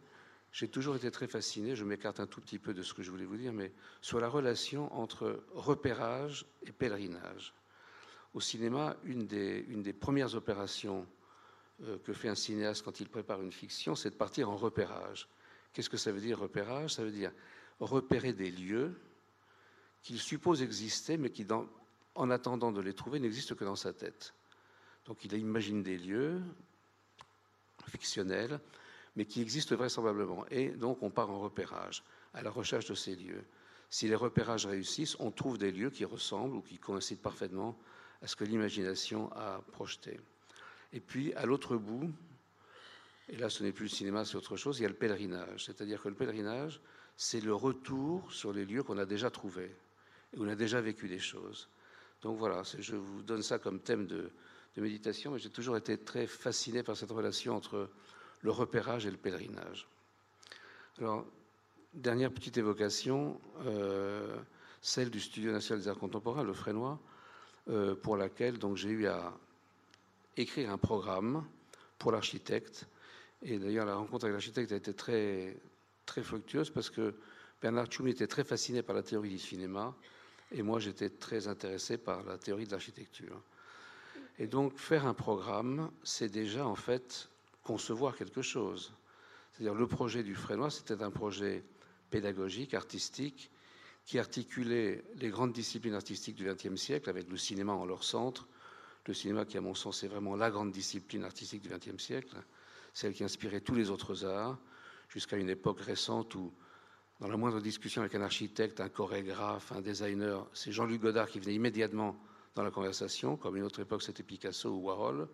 j'ai 0.52 0.68
toujours 0.68 0.96
été 0.96 1.10
très 1.10 1.26
fasciné, 1.26 1.74
je 1.74 1.84
m'écarte 1.84 2.20
un 2.20 2.26
tout 2.26 2.40
petit 2.40 2.58
peu 2.58 2.74
de 2.74 2.82
ce 2.82 2.94
que 2.94 3.02
je 3.02 3.10
voulais 3.10 3.24
vous 3.24 3.36
dire, 3.36 3.52
mais 3.52 3.72
sur 4.00 4.20
la 4.20 4.28
relation 4.28 4.92
entre 4.94 5.44
repérage 5.52 6.46
et 6.64 6.72
pèlerinage. 6.72 7.54
Au 8.34 8.40
cinéma, 8.40 8.96
une 9.04 9.26
des, 9.26 9.64
une 9.68 9.82
des 9.82 9.92
premières 9.92 10.34
opérations 10.34 11.06
euh, 11.82 11.98
que 11.98 12.12
fait 12.12 12.28
un 12.28 12.36
cinéaste 12.36 12.84
quand 12.84 13.00
il 13.00 13.08
prépare 13.08 13.42
une 13.42 13.50
fiction, 13.50 13.96
c'est 13.96 14.10
de 14.10 14.14
partir 14.14 14.48
en 14.48 14.56
repérage. 14.56 15.28
Qu'est-ce 15.74 15.90
que 15.90 15.96
ça 15.96 16.12
veut 16.12 16.20
dire 16.20 16.38
repérage? 16.38 16.94
Ça 16.94 17.04
veut 17.04 17.10
dire 17.10 17.32
repérer 17.80 18.32
des 18.32 18.50
lieux 18.50 18.94
qu'il 20.02 20.20
suppose 20.20 20.62
exister, 20.62 21.16
mais 21.16 21.30
qui, 21.30 21.46
en 22.14 22.30
attendant 22.30 22.72
de 22.72 22.80
les 22.80 22.94
trouver, 22.94 23.18
n'existent 23.18 23.56
que 23.56 23.64
dans 23.64 23.76
sa 23.76 23.92
tête. 23.92 24.34
Donc 25.06 25.24
il 25.24 25.34
imagine 25.34 25.82
des 25.82 25.98
lieux 25.98 26.40
fictionnels, 27.88 28.60
mais 29.16 29.26
qui 29.26 29.42
existent 29.42 29.74
vraisemblablement. 29.74 30.46
Et 30.50 30.68
donc 30.70 31.02
on 31.02 31.10
part 31.10 31.30
en 31.30 31.40
repérage, 31.40 32.04
à 32.32 32.42
la 32.42 32.50
recherche 32.50 32.86
de 32.86 32.94
ces 32.94 33.16
lieux. 33.16 33.44
Si 33.90 34.08
les 34.08 34.14
repérages 34.14 34.66
réussissent, 34.66 35.16
on 35.18 35.30
trouve 35.30 35.58
des 35.58 35.72
lieux 35.72 35.90
qui 35.90 36.04
ressemblent 36.04 36.56
ou 36.56 36.62
qui 36.62 36.78
coïncident 36.78 37.20
parfaitement 37.20 37.76
à 38.22 38.26
ce 38.26 38.36
que 38.36 38.44
l'imagination 38.44 39.30
a 39.32 39.60
projeté. 39.72 40.20
Et 40.92 41.00
puis, 41.00 41.34
à 41.34 41.44
l'autre 41.46 41.76
bout, 41.76 42.12
et 43.28 43.36
là 43.36 43.48
ce 43.48 43.62
n'est 43.62 43.72
plus 43.72 43.84
le 43.84 43.90
cinéma, 43.90 44.24
c'est 44.24 44.36
autre 44.36 44.56
chose, 44.56 44.78
il 44.78 44.82
y 44.82 44.86
a 44.86 44.88
le 44.88 44.94
pèlerinage. 44.94 45.64
C'est-à-dire 45.64 46.02
que 46.02 46.08
le 46.08 46.14
pèlerinage, 46.14 46.80
c'est 47.16 47.40
le 47.40 47.54
retour 47.54 48.32
sur 48.32 48.52
les 48.52 48.64
lieux 48.64 48.82
qu'on 48.82 48.98
a 48.98 49.06
déjà 49.06 49.30
trouvés, 49.30 49.74
où 50.36 50.44
on 50.44 50.48
a 50.48 50.54
déjà 50.54 50.80
vécu 50.80 51.08
des 51.08 51.18
choses. 51.18 51.68
Donc 52.22 52.38
voilà, 52.38 52.62
je 52.78 52.96
vous 52.96 53.22
donne 53.22 53.42
ça 53.42 53.58
comme 53.58 53.80
thème 53.80 54.06
de, 54.06 54.30
méditation, 54.76 55.30
mais 55.30 55.38
j'ai 55.38 55.50
toujours 55.50 55.76
été 55.76 55.96
très 55.98 56.26
fasciné 56.26 56.82
par 56.82 56.96
cette 56.96 57.12
relation 57.12 57.54
entre 57.54 57.88
le 58.40 58.50
repérage 58.50 59.06
et 59.06 59.10
le 59.10 59.16
pèlerinage. 59.16 59.86
Alors, 60.98 61.24
dernière 61.92 62.32
petite 62.32 62.56
évocation, 62.56 63.40
euh, 63.66 64.36
celle 64.80 65.10
du 65.10 65.20
Studio 65.20 65.52
national 65.52 65.80
des 65.80 65.88
arts 65.88 65.98
contemporains, 65.98 66.42
le 66.42 66.52
Frénois, 66.52 66.98
euh, 67.68 67.94
pour 67.94 68.16
laquelle 68.16 68.58
j'ai 68.74 68.90
eu 68.90 69.06
à 69.06 69.32
écrire 70.36 70.70
un 70.70 70.78
programme 70.78 71.46
pour 71.98 72.10
l'architecte. 72.10 72.86
Et 73.44 73.58
d'ailleurs, 73.58 73.86
la 73.86 73.94
rencontre 73.94 74.24
avec 74.24 74.32
l'architecte 74.34 74.72
a 74.72 74.76
été 74.76 74.94
très, 74.94 75.56
très 76.06 76.22
fructueuse 76.22 76.70
parce 76.70 76.90
que 76.90 77.14
Bernard 77.60 77.86
Tchoumi 77.86 78.10
était 78.10 78.26
très 78.26 78.44
fasciné 78.44 78.82
par 78.82 78.96
la 78.96 79.02
théorie 79.02 79.30
du 79.30 79.38
cinéma 79.38 79.94
et 80.52 80.62
moi, 80.62 80.78
j'étais 80.78 81.10
très 81.10 81.48
intéressé 81.48 81.98
par 81.98 82.22
la 82.24 82.38
théorie 82.38 82.66
de 82.66 82.70
l'architecture. 82.70 83.42
Et 84.38 84.46
donc, 84.46 84.78
faire 84.78 85.06
un 85.06 85.14
programme, 85.14 85.90
c'est 86.02 86.28
déjà 86.28 86.66
en 86.66 86.74
fait 86.74 87.28
concevoir 87.62 88.16
quelque 88.16 88.42
chose. 88.42 88.92
C'est-à-dire, 89.52 89.74
le 89.74 89.86
projet 89.86 90.22
du 90.22 90.34
Frénois, 90.34 90.70
c'était 90.70 91.02
un 91.02 91.10
projet 91.10 91.64
pédagogique, 92.10 92.74
artistique, 92.74 93.50
qui 94.04 94.18
articulait 94.18 95.02
les 95.16 95.30
grandes 95.30 95.52
disciplines 95.52 95.94
artistiques 95.94 96.36
du 96.36 96.44
XXe 96.44 96.76
siècle 96.76 97.08
avec 97.08 97.28
le 97.28 97.36
cinéma 97.36 97.72
en 97.72 97.86
leur 97.86 98.04
centre, 98.04 98.46
le 99.06 99.14
cinéma 99.14 99.44
qui, 99.44 99.56
à 99.56 99.60
mon 99.60 99.74
sens, 99.74 100.02
est 100.04 100.08
vraiment 100.08 100.36
la 100.36 100.50
grande 100.50 100.72
discipline 100.72 101.24
artistique 101.24 101.62
du 101.62 101.68
XXe 101.68 102.02
siècle, 102.02 102.36
celle 102.94 103.12
qui 103.12 103.24
inspirait 103.24 103.60
tous 103.60 103.74
les 103.74 103.90
autres 103.90 104.24
arts, 104.24 104.56
jusqu'à 105.08 105.36
une 105.36 105.50
époque 105.50 105.80
récente 105.80 106.34
où, 106.36 106.52
dans 107.20 107.28
la 107.28 107.36
moindre 107.36 107.60
discussion 107.60 108.00
avec 108.02 108.14
un 108.14 108.22
architecte, 108.22 108.80
un 108.80 108.88
chorégraphe, 108.88 109.72
un 109.72 109.80
designer, 109.80 110.46
c'est 110.54 110.72
Jean-Luc 110.72 111.02
Godard 111.02 111.28
qui 111.28 111.40
venait 111.40 111.54
immédiatement 111.54 112.16
dans 112.54 112.62
la 112.62 112.70
conversation, 112.70 113.36
comme 113.36 113.56
une 113.56 113.64
autre 113.64 113.80
époque 113.80 114.02
c'était 114.02 114.22
Picasso 114.22 114.70
ou 114.70 114.84
Warhol. 114.84 115.28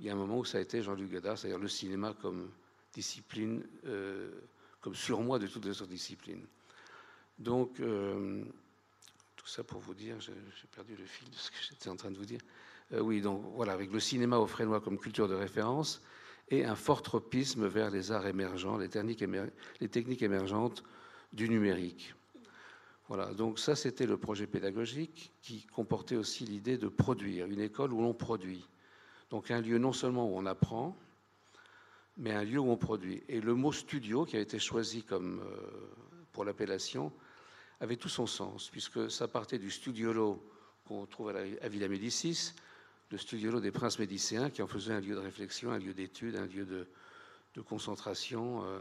Il 0.00 0.06
y 0.06 0.10
a 0.10 0.12
un 0.12 0.16
moment 0.16 0.38
où 0.38 0.44
ça 0.44 0.58
a 0.58 0.60
été 0.60 0.82
Jean-Luc 0.82 1.12
Godard, 1.12 1.38
c'est-à-dire 1.38 1.58
le 1.58 1.68
cinéma 1.68 2.14
comme 2.20 2.50
discipline, 2.92 3.64
euh, 3.86 4.30
comme 4.80 4.94
surmoi 4.94 5.38
de 5.38 5.46
toutes 5.46 5.64
les 5.64 5.82
autres 5.82 5.90
disciplines. 5.90 6.46
Donc, 7.38 7.78
euh, 7.80 8.44
tout 9.36 9.46
ça 9.46 9.62
pour 9.62 9.80
vous 9.80 9.94
dire, 9.94 10.20
j'ai 10.20 10.32
perdu 10.74 10.96
le 10.96 11.04
fil 11.04 11.30
de 11.30 11.36
ce 11.36 11.50
que 11.50 11.56
j'étais 11.68 11.88
en 11.88 11.96
train 11.96 12.10
de 12.10 12.18
vous 12.18 12.24
dire. 12.24 12.40
Euh, 12.92 13.00
oui, 13.00 13.20
donc 13.20 13.42
voilà, 13.54 13.72
avec 13.72 13.92
le 13.92 14.00
cinéma 14.00 14.38
au 14.38 14.46
frénois 14.46 14.80
comme 14.80 14.98
culture 14.98 15.28
de 15.28 15.34
référence 15.34 16.02
et 16.50 16.64
un 16.64 16.74
fort 16.74 17.02
tropisme 17.02 17.66
vers 17.66 17.90
les 17.90 18.12
arts 18.12 18.26
émergents, 18.26 18.76
les 18.76 18.88
techniques, 18.88 19.22
émergentes 20.22 20.82
du 21.32 21.48
numérique. 21.48 22.14
Voilà, 23.08 23.32
donc 23.34 23.58
ça 23.58 23.74
c'était 23.74 24.06
le 24.06 24.16
projet 24.16 24.46
pédagogique 24.46 25.32
qui 25.42 25.66
comportait 25.66 26.16
aussi 26.16 26.44
l'idée 26.44 26.78
de 26.78 26.88
produire, 26.88 27.46
une 27.46 27.60
école 27.60 27.92
où 27.92 28.00
l'on 28.00 28.14
produit. 28.14 28.68
Donc 29.30 29.50
un 29.50 29.60
lieu 29.60 29.78
non 29.78 29.92
seulement 29.92 30.28
où 30.28 30.36
on 30.36 30.46
apprend, 30.46 30.96
mais 32.16 32.32
un 32.32 32.44
lieu 32.44 32.58
où 32.58 32.70
on 32.70 32.76
produit. 32.76 33.22
Et 33.28 33.40
le 33.40 33.54
mot 33.54 33.72
studio 33.72 34.24
qui 34.24 34.36
a 34.36 34.40
été 34.40 34.58
choisi 34.58 35.02
comme, 35.02 35.40
euh, 35.40 36.24
pour 36.32 36.44
l'appellation 36.44 37.12
avait 37.80 37.96
tout 37.96 38.08
son 38.08 38.26
sens, 38.26 38.68
puisque 38.70 39.10
ça 39.10 39.26
partait 39.26 39.58
du 39.58 39.70
studiolo 39.70 40.44
qu'on 40.86 41.06
trouve 41.06 41.30
à, 41.30 41.68
Villa 41.68 41.88
Médicis, 41.88 42.52
le 43.10 43.18
studiolo 43.18 43.60
des 43.60 43.72
princes 43.72 43.98
médicéens, 43.98 44.50
qui 44.50 44.62
en 44.62 44.66
faisait 44.66 44.92
un 44.92 45.00
lieu 45.00 45.14
de 45.14 45.20
réflexion, 45.20 45.72
un 45.72 45.78
lieu 45.78 45.94
d'étude, 45.94 46.36
un 46.36 46.46
lieu 46.46 46.64
de, 46.64 46.86
concentration, 47.62 48.64
euh, 48.64 48.78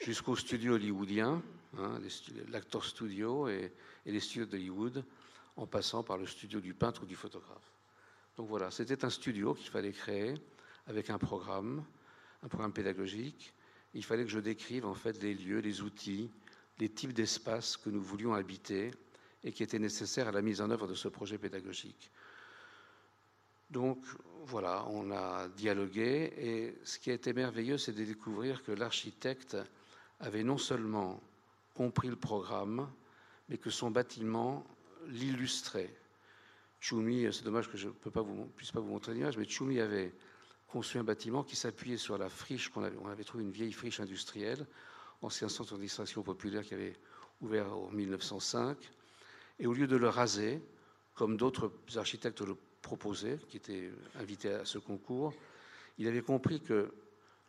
jusqu'au 0.00 0.34
studio 0.34 0.74
hollywoodien, 0.74 1.42
hein, 1.76 2.00
l'actor 2.48 2.84
studio 2.84 3.48
et, 3.48 3.72
les 4.06 4.20
studios 4.20 4.46
d'Hollywood, 4.46 5.04
en 5.56 5.66
passant 5.66 6.02
par 6.02 6.16
le 6.16 6.26
studio 6.26 6.60
du 6.60 6.72
peintre 6.72 7.02
ou 7.02 7.06
du 7.06 7.14
photographe. 7.14 7.72
Donc 8.36 8.48
voilà, 8.48 8.70
c'était 8.70 9.04
un 9.04 9.10
studio 9.10 9.54
qu'il 9.54 9.68
fallait 9.68 9.92
créer 9.92 10.34
avec 10.86 11.10
un 11.10 11.18
programme, 11.18 11.84
un 12.42 12.48
programme 12.48 12.72
pédagogique. 12.72 13.52
Il 13.92 14.04
fallait 14.04 14.24
que 14.24 14.30
je 14.30 14.38
décrive 14.38 14.86
en 14.86 14.94
fait 14.94 15.22
les 15.22 15.34
lieux, 15.34 15.58
les 15.58 15.82
outils, 15.82 16.30
les 16.78 16.88
types 16.88 17.12
d'espaces 17.12 17.76
que 17.76 17.90
nous 17.90 18.00
voulions 18.00 18.32
habiter 18.32 18.92
et 19.44 19.52
qui 19.52 19.62
étaient 19.62 19.78
nécessaires 19.78 20.28
à 20.28 20.32
la 20.32 20.40
mise 20.42 20.60
en 20.60 20.70
œuvre 20.70 20.86
de 20.86 20.94
ce 20.94 21.08
projet 21.08 21.36
pédagogique. 21.36 22.10
Donc 23.70 23.98
voilà, 24.46 24.84
on 24.88 25.10
a 25.10 25.48
dialogué 25.48 26.32
et 26.38 26.78
ce 26.84 26.98
qui 26.98 27.10
a 27.10 27.14
été 27.14 27.32
merveilleux, 27.32 27.78
c'est 27.78 27.92
de 27.92 28.04
découvrir 28.04 28.62
que 28.62 28.72
l'architecte 28.72 29.56
avait 30.20 30.42
non 30.42 30.58
seulement 30.58 31.20
compris 31.74 32.08
le 32.08 32.16
programme, 32.16 32.88
mais 33.48 33.58
que 33.58 33.70
son 33.70 33.90
bâtiment 33.90 34.64
l'illustrait. 35.06 35.94
Choumi, 36.80 37.26
c'est 37.32 37.44
dommage 37.44 37.70
que 37.70 37.76
je 37.76 37.88
ne 37.88 37.92
puisse 37.92 38.72
pas 38.72 38.80
vous 38.80 38.88
montrer 38.88 39.14
l'image, 39.14 39.36
mais 39.36 39.48
Choumi 39.48 39.80
avait 39.80 40.14
conçu 40.68 40.98
un 40.98 41.04
bâtiment 41.04 41.42
qui 41.42 41.56
s'appuyait 41.56 41.96
sur 41.96 42.18
la 42.18 42.28
friche 42.28 42.68
qu'on 42.68 42.84
avait, 42.84 42.96
on 43.02 43.08
avait 43.08 43.24
trouvé 43.24 43.44
une 43.44 43.50
vieille 43.50 43.72
friche 43.72 44.00
industrielle 44.00 44.66
ancien 45.22 45.48
centre 45.48 45.76
de 45.76 45.82
distraction 45.82 46.22
populaire 46.22 46.62
qui 46.64 46.74
avait 46.74 46.96
ouvert 47.40 47.72
en 47.72 47.90
1905. 47.90 48.76
Et 49.58 49.66
au 49.66 49.72
lieu 49.72 49.86
de 49.86 49.96
le 49.96 50.08
raser, 50.08 50.62
comme 51.14 51.36
d'autres 51.36 51.72
architectes 51.96 52.42
proposaient, 52.82 53.38
qui 53.48 53.56
étaient 53.56 53.90
invités 54.18 54.52
à 54.52 54.64
ce 54.64 54.78
concours, 54.78 55.32
il 55.98 56.06
avait 56.06 56.22
compris 56.22 56.60
que 56.60 56.92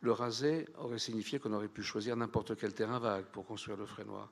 le 0.00 0.12
raser 0.12 0.66
aurait 0.78 0.98
signifié 0.98 1.38
qu'on 1.38 1.52
aurait 1.52 1.68
pu 1.68 1.82
choisir 1.82 2.16
n'importe 2.16 2.56
quel 2.56 2.72
terrain 2.72 2.98
vague 2.98 3.26
pour 3.26 3.46
construire 3.46 3.76
le 3.76 3.86
Frénois. 3.86 4.30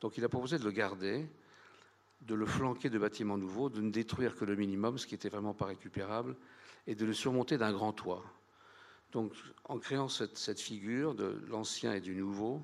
Donc 0.00 0.16
il 0.16 0.24
a 0.24 0.28
proposé 0.28 0.58
de 0.58 0.64
le 0.64 0.70
garder, 0.70 1.26
de 2.22 2.34
le 2.34 2.46
flanquer 2.46 2.88
de 2.88 2.98
bâtiments 2.98 3.38
nouveaux, 3.38 3.68
de 3.68 3.80
ne 3.80 3.90
détruire 3.90 4.36
que 4.36 4.44
le 4.44 4.54
minimum, 4.54 4.98
ce 4.98 5.06
qui 5.06 5.14
n'était 5.14 5.28
vraiment 5.28 5.54
pas 5.54 5.66
récupérable, 5.66 6.36
et 6.86 6.94
de 6.94 7.04
le 7.04 7.12
surmonter 7.12 7.58
d'un 7.58 7.72
grand 7.72 7.92
toit. 7.92 8.24
Donc 9.12 9.32
en 9.64 9.78
créant 9.78 10.08
cette, 10.08 10.38
cette 10.38 10.60
figure 10.60 11.14
de 11.14 11.42
l'ancien 11.48 11.94
et 11.94 12.00
du 12.00 12.14
nouveau, 12.14 12.62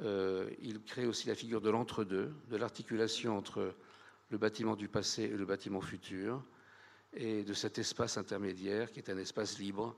euh, 0.00 0.48
il 0.60 0.80
crée 0.82 1.06
aussi 1.06 1.28
la 1.28 1.34
figure 1.34 1.60
de 1.60 1.70
l'entre-deux, 1.70 2.32
de 2.50 2.56
l'articulation 2.56 3.36
entre 3.36 3.74
le 4.30 4.38
bâtiment 4.38 4.76
du 4.76 4.88
passé 4.88 5.24
et 5.24 5.36
le 5.36 5.44
bâtiment 5.44 5.80
futur, 5.80 6.42
et 7.14 7.42
de 7.42 7.54
cet 7.54 7.78
espace 7.78 8.18
intermédiaire 8.18 8.90
qui 8.90 9.00
est 9.00 9.10
un 9.10 9.18
espace 9.18 9.58
libre, 9.58 9.96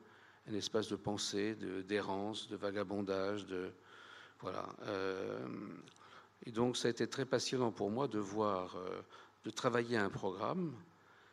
un 0.49 0.55
espace 0.55 0.89
de 0.89 0.97
pensée, 0.97 1.55
d'errance, 1.87 2.49
de, 2.49 2.57
vagabondage, 2.57 3.47
de 3.47 3.73
voilà. 4.41 4.69
Euh, 4.85 5.47
et 6.47 6.51
donc 6.51 6.77
ça 6.77 6.89
a 6.89 6.91
été 6.91 7.07
très 7.07 7.27
passionnant 7.27 7.73
pour 7.73 7.91
moi 7.91 8.09
de 8.09 8.19
voir, 8.19 8.77
euh, 8.77 9.03
de 9.45 9.51
travailler 9.51 9.97
un 9.97 10.09
programme 10.09 10.75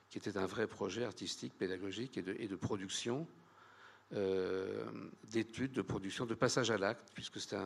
qui 0.10 0.18
était 0.18 0.38
un 0.38 0.46
vrai 0.46 0.68
projet 0.68 1.04
artistique, 1.04 1.58
pédagogique 1.58 2.18
et 2.18 2.48
de 2.48 2.56
production, 2.56 3.28
euh, 4.14 4.86
d'études, 5.26 5.74
de 5.74 5.82
production, 5.82 6.26
de 6.26 6.34
passage 6.34 6.72
à 6.72 6.78
l'acte, 6.78 7.12
puisque 7.14 7.42
c'est 7.42 7.58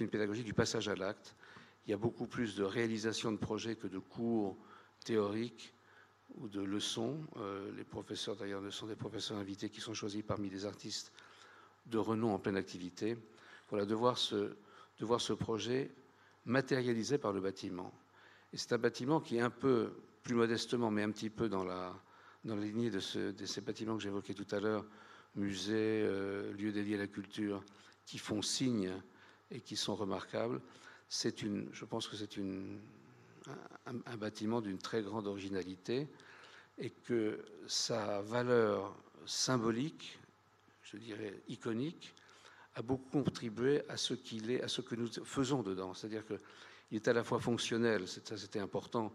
une 0.00 0.10
pédagogie 0.10 0.44
du 0.44 0.52
passage 0.52 0.86
à 0.86 0.94
l'acte. 0.94 1.34
Il 1.86 1.90
y 1.90 1.94
a 1.94 1.96
beaucoup 1.96 2.26
plus 2.26 2.56
de 2.56 2.62
réalisation 2.62 3.32
de 3.32 3.38
projets 3.38 3.74
que 3.74 3.86
de 3.86 3.98
cours 3.98 4.58
théoriques 5.02 5.72
ou 6.36 6.48
de 6.48 6.60
leçons. 6.60 7.18
Euh, 7.36 7.70
les 7.76 7.84
professeurs, 7.84 8.36
d'ailleurs, 8.36 8.60
ne 8.62 8.70
sont 8.70 8.86
des 8.86 8.96
professeurs 8.96 9.38
invités 9.38 9.68
qui 9.70 9.80
sont 9.80 9.94
choisis 9.94 10.22
parmi 10.22 10.48
des 10.50 10.66
artistes 10.66 11.12
de 11.86 11.98
renom 11.98 12.32
en 12.34 12.38
pleine 12.38 12.56
activité. 12.56 13.16
Voilà, 13.70 13.86
de 13.86 13.94
voir 13.94 14.18
ce, 14.18 14.54
de 15.00 15.18
ce 15.18 15.32
projet 15.32 15.90
matérialisé 16.44 17.18
par 17.18 17.32
le 17.32 17.40
bâtiment. 17.40 17.92
Et 18.52 18.56
c'est 18.56 18.72
un 18.72 18.78
bâtiment 18.78 19.20
qui 19.20 19.36
est 19.36 19.40
un 19.40 19.50
peu, 19.50 19.90
plus 20.22 20.34
modestement, 20.34 20.90
mais 20.90 21.02
un 21.02 21.10
petit 21.10 21.30
peu 21.30 21.48
dans 21.48 21.64
la, 21.64 21.94
dans 22.44 22.56
la 22.56 22.64
lignée 22.64 22.90
de, 22.90 23.00
ces 23.00 23.60
bâtiments 23.60 23.96
que 23.96 24.02
j'évoquais 24.02 24.34
tout 24.34 24.46
à 24.54 24.60
l'heure, 24.60 24.84
musées, 25.36 26.02
euh, 26.04 26.52
lieux 26.54 26.72
dédiés 26.72 26.96
à 26.96 26.98
la 26.98 27.06
culture, 27.06 27.62
qui 28.06 28.18
font 28.18 28.42
signe 28.42 28.92
et 29.50 29.60
qui 29.60 29.76
sont 29.76 29.94
remarquables. 29.94 30.60
C'est 31.08 31.42
une, 31.42 31.68
je 31.72 31.84
pense 31.84 32.08
que 32.08 32.16
c'est 32.16 32.36
une, 32.36 32.78
un, 33.86 34.16
bâtiment 34.16 34.60
d'une 34.60 34.78
très 34.78 35.02
grande 35.02 35.26
originalité 35.26 36.08
et 36.78 36.90
que 36.90 37.44
sa 37.66 38.20
valeur 38.22 38.94
symbolique, 39.26 40.18
je 40.82 40.96
dirais 40.96 41.40
iconique, 41.48 42.14
a 42.74 42.82
beaucoup 42.82 43.10
contribué 43.10 43.82
à 43.88 43.96
ce 43.96 44.14
qu'il 44.14 44.50
est, 44.50 44.62
à 44.62 44.68
ce 44.68 44.80
que 44.80 44.94
nous 44.94 45.08
faisons 45.24 45.62
dedans. 45.62 45.94
C'est-à-dire 45.94 46.24
qu'il 46.26 46.38
est 46.92 47.08
à 47.08 47.12
la 47.12 47.24
fois 47.24 47.40
fonctionnel, 47.40 48.06
ça 48.06 48.36
c'était 48.36 48.60
important 48.60 49.12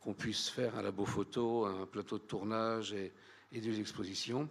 qu'on 0.00 0.14
puisse 0.14 0.48
faire 0.48 0.76
un 0.76 0.82
labo 0.82 1.06
photo, 1.06 1.64
un 1.64 1.86
plateau 1.86 2.18
de 2.18 2.24
tournage 2.24 2.92
et, 2.92 3.12
des 3.52 3.78
expositions, 3.78 4.48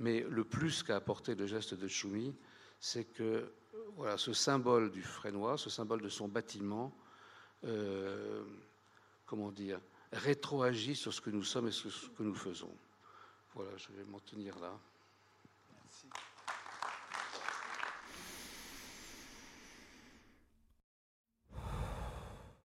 mais 0.00 0.26
le 0.28 0.42
plus 0.42 0.82
qu'a 0.82 0.96
apporté 0.96 1.36
le 1.36 1.46
geste 1.46 1.74
de 1.74 1.86
Choumi, 1.86 2.34
c'est 2.80 3.04
que 3.04 3.52
voilà, 3.96 4.18
ce 4.18 4.32
symbole 4.32 4.90
du 4.90 5.02
Frénois, 5.02 5.56
ce 5.56 5.70
symbole 5.70 6.02
de 6.02 6.08
son 6.08 6.26
bâtiment, 6.26 6.92
euh, 7.64 8.42
comment 9.30 9.52
dire, 9.52 9.80
rétroagit 10.10 10.96
sur 10.96 11.14
ce 11.14 11.20
que 11.20 11.30
nous 11.30 11.44
sommes 11.44 11.68
et 11.68 11.70
sur 11.70 11.92
ce 11.92 12.08
que 12.08 12.24
nous 12.24 12.34
faisons. 12.34 12.74
Voilà, 13.54 13.70
je 13.76 13.86
vais 13.92 14.02
m'en 14.02 14.18
tenir 14.18 14.58
là. 14.58 14.76